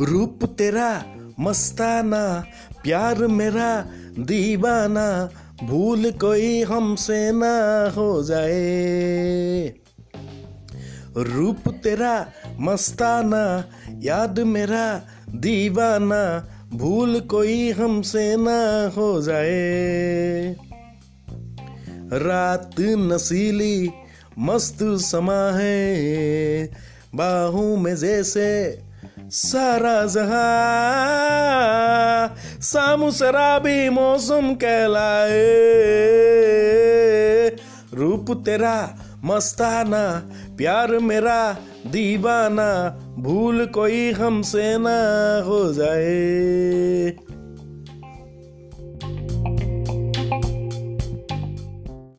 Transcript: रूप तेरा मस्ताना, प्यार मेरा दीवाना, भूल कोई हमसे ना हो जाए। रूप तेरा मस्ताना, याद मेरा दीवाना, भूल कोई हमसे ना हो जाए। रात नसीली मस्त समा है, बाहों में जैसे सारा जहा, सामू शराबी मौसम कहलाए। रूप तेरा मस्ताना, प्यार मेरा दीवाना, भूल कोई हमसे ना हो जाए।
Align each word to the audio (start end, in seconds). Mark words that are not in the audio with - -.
रूप 0.00 0.44
तेरा 0.44 1.04
मस्ताना, 1.40 2.44
प्यार 2.82 3.26
मेरा 3.26 3.86
दीवाना, 4.18 5.30
भूल 5.64 6.10
कोई 6.10 6.62
हमसे 6.62 7.32
ना 7.32 7.92
हो 7.96 8.22
जाए। 8.22 9.74
रूप 11.16 11.68
तेरा 11.68 12.32
मस्ताना, 12.60 13.64
याद 14.02 14.40
मेरा 14.40 15.02
दीवाना, 15.30 16.48
भूल 16.72 17.20
कोई 17.20 17.70
हमसे 17.70 18.36
ना 18.36 18.92
हो 18.96 19.22
जाए। 19.22 20.56
रात 22.12 22.80
नसीली 22.80 23.90
मस्त 24.38 24.78
समा 24.82 25.50
है, 25.54 26.70
बाहों 27.14 27.76
में 27.76 27.96
जैसे 27.96 28.78
सारा 29.20 30.06
जहा, 30.06 30.46
सामू 32.60 33.10
शराबी 33.10 33.88
मौसम 33.88 34.54
कहलाए। 34.54 35.44
रूप 37.94 38.42
तेरा 38.44 38.98
मस्ताना, 39.24 40.30
प्यार 40.58 40.98
मेरा 40.98 41.56
दीवाना, 41.86 42.98
भूल 43.18 43.66
कोई 43.66 44.12
हमसे 44.12 44.78
ना 44.78 44.98
हो 45.46 45.72
जाए। 45.72 47.23